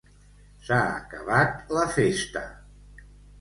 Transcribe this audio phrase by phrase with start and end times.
[0.69, 2.43] S'ha acabat la festa!